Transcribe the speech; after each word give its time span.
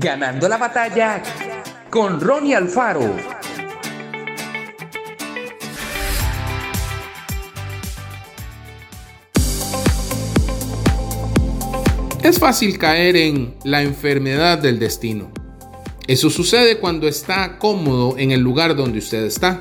Ganando 0.00 0.48
la 0.48 0.58
batalla 0.58 1.20
con 1.90 2.20
Ronnie 2.20 2.54
Alfaro. 2.54 3.16
Es 12.22 12.38
fácil 12.38 12.78
caer 12.78 13.16
en 13.16 13.56
la 13.64 13.82
enfermedad 13.82 14.58
del 14.58 14.78
destino. 14.78 15.32
Eso 16.06 16.30
sucede 16.30 16.78
cuando 16.78 17.08
está 17.08 17.58
cómodo 17.58 18.16
en 18.18 18.30
el 18.30 18.40
lugar 18.40 18.76
donde 18.76 19.00
usted 19.00 19.24
está. 19.24 19.58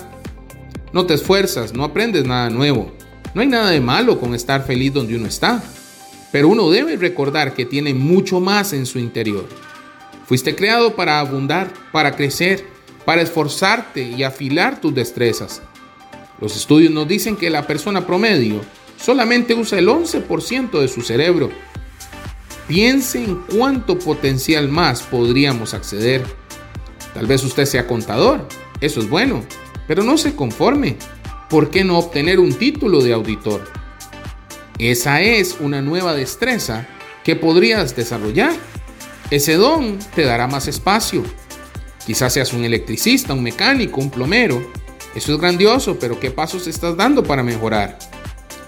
No 0.94 1.08
te 1.08 1.16
esfuerzas, 1.16 1.74
no 1.74 1.84
aprendes 1.84 2.26
nada 2.26 2.52
nuevo. 2.52 2.92
No 3.34 3.42
hay 3.42 3.48
nada 3.48 3.72
de 3.72 3.82
malo 3.82 4.20
con 4.20 4.36
estar 4.36 4.64
feliz 4.68 4.94
donde 4.94 5.16
uno 5.16 5.26
está. 5.26 5.64
Pero 6.32 6.50
uno 6.50 6.70
debe 6.70 6.96
recordar 6.96 7.56
que 7.56 7.66
tiene 7.66 7.96
mucho 7.96 8.40
más 8.40 8.74
en 8.74 8.86
su 8.86 9.00
interior. 9.00 9.67
Fuiste 10.28 10.56
creado 10.56 10.94
para 10.94 11.22
abundar, 11.22 11.74
para 11.94 12.18
crecer, 12.18 12.66
para 13.06 13.22
esforzarte 13.22 14.02
y 14.02 14.24
afilar 14.24 14.82
tus 14.82 14.94
destrezas. 14.94 15.62
Los 16.42 16.58
estudios 16.58 16.92
nos 16.92 17.08
dicen 17.08 17.38
que 17.38 17.50
la 17.50 17.66
persona 17.66 18.06
promedio 18.06 18.60
solamente 19.02 19.54
usa 19.54 19.80
el 19.80 19.88
11% 19.88 20.82
de 20.82 20.88
su 20.90 21.02
cerebro. 21.02 21.50
Piense 22.68 23.24
en 23.24 23.36
cuánto 23.44 23.98
potencial 23.98 24.68
más 24.68 25.02
podríamos 25.02 25.74
acceder. 25.74 26.26
Tal 27.14 27.26
vez 27.26 27.46
usted 27.46 27.64
sea 27.64 27.88
contador, 27.88 28.46
eso 28.82 29.00
es 29.00 29.10
bueno, 29.10 29.46
pero 29.88 30.04
no 30.04 30.18
se 30.18 30.36
conforme. 30.36 30.98
¿Por 31.50 31.70
qué 31.70 31.86
no 31.86 31.98
obtener 31.98 32.42
un 32.42 32.54
título 32.54 33.02
de 33.02 33.14
auditor? 33.14 33.64
Esa 34.78 35.22
es 35.22 35.56
una 35.62 35.82
nueva 35.82 36.14
destreza 36.14 36.86
que 37.24 37.38
podrías 37.38 37.96
desarrollar. 37.96 38.52
Ese 39.30 39.56
don 39.56 40.00
te 40.16 40.24
dará 40.24 40.48
más 40.48 40.70
espacio. 40.70 41.24
Quizás 42.06 42.34
seas 42.34 42.54
un 42.54 42.64
electricista, 42.64 43.34
un 43.34 43.44
mecánico, 43.44 44.00
un 44.00 44.10
plomero. 44.10 44.66
Eso 45.16 45.34
es 45.34 45.40
grandioso, 45.40 45.98
pero 46.00 46.18
¿qué 46.18 46.32
pasos 46.32 46.66
estás 46.68 46.96
dando 46.96 47.24
para 47.24 47.44
mejorar? 47.44 48.00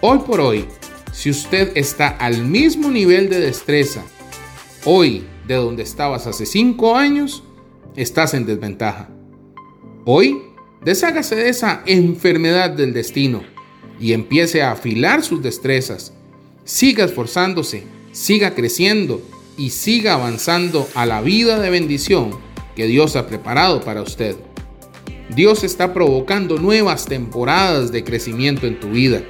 Hoy 0.01 0.19
por 0.19 0.41
hoy, 0.41 0.65
si 1.13 1.29
usted 1.29 1.71
está 1.75 2.09
al 2.09 2.43
mismo 2.43 2.89
nivel 2.91 3.29
de 3.29 3.39
destreza 3.39 4.03
hoy 4.83 5.23
de 5.47 5.55
donde 5.55 5.83
estabas 5.83 6.27
hace 6.27 6.45
cinco 6.45 6.95
años, 6.95 7.43
estás 7.95 8.33
en 8.33 8.45
desventaja. 8.45 9.09
Hoy, 10.05 10.41
deshágase 10.83 11.35
de 11.35 11.49
esa 11.49 11.83
enfermedad 11.85 12.69
del 12.71 12.93
destino 12.93 13.43
y 13.99 14.11
empiece 14.13 14.61
a 14.61 14.71
afilar 14.71 15.23
sus 15.23 15.41
destrezas. 15.41 16.13
Siga 16.65 17.05
esforzándose, 17.05 17.83
siga 18.11 18.55
creciendo 18.55 19.21
y 19.59 19.71
siga 19.71 20.13
avanzando 20.13 20.87
a 20.95 21.05
la 21.05 21.21
vida 21.21 21.59
de 21.59 21.69
bendición 21.69 22.31
que 22.77 22.87
Dios 22.87 23.17
ha 23.17 23.27
preparado 23.27 23.81
para 23.81 24.01
usted. 24.01 24.37
Dios 25.35 25.65
está 25.65 25.93
provocando 25.93 26.57
nuevas 26.57 27.05
temporadas 27.05 27.91
de 27.91 28.05
crecimiento 28.05 28.65
en 28.67 28.79
tu 28.79 28.91
vida. 28.91 29.21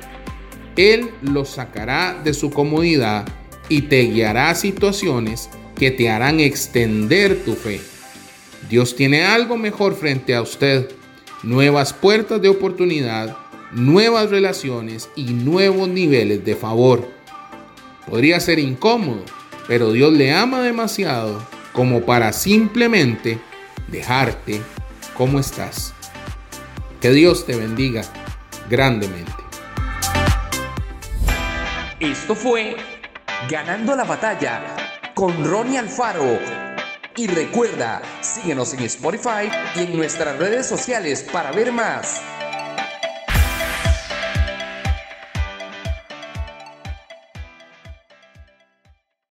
Él 0.78 1.10
lo 1.24 1.46
sacará 1.46 2.22
de 2.24 2.36
su 2.36 2.52
comodidad 2.52 3.28
y 3.70 3.82
te 3.82 4.04
guiará 4.04 4.52
a 4.52 4.56
situaciones 4.56 5.50
que 5.76 5.90
te 5.90 6.12
harán 6.12 6.40
extender 6.40 7.44
tu 7.44 7.56
fe. 7.56 7.82
Dios 8.70 8.96
tiene 8.96 9.26
algo 9.26 9.58
mejor 9.58 9.96
frente 9.96 10.36
a 10.36 10.44
usted, 10.44 10.92
nuevas 11.42 11.92
puertas 11.92 12.40
de 12.40 12.50
oportunidad, 12.50 13.36
nuevas 13.72 14.30
relaciones 14.30 15.10
y 15.16 15.24
nuevos 15.24 15.90
niveles 15.90 16.46
de 16.46 16.56
favor. 16.56 17.10
Podría 18.08 18.40
ser 18.40 18.60
incómodo, 18.60 19.24
pero 19.70 19.92
Dios 19.92 20.12
le 20.14 20.34
ama 20.34 20.62
demasiado 20.62 21.48
como 21.74 22.02
para 22.02 22.34
simplemente 22.34 23.40
dejarte 23.88 24.62
como 25.14 25.40
estás. 25.40 25.94
Que 27.00 27.12
Dios 27.12 27.46
te 27.46 27.56
bendiga 27.56 28.02
grandemente. 28.68 29.32
Esto 32.00 32.36
fue 32.36 32.76
Ganando 33.48 33.96
la 33.96 34.04
batalla 34.04 34.76
con 35.14 35.46
Ronnie 35.46 35.78
Alfaro. 35.78 36.40
Y 37.16 37.28
recuerda, 37.28 38.02
síguenos 38.22 38.74
en 38.74 38.82
Spotify 38.82 39.50
y 39.76 39.82
en 39.82 39.96
nuestras 39.96 40.38
redes 40.38 40.68
sociales 40.68 41.26
para 41.32 41.52
ver 41.52 41.72
más. 41.72 42.22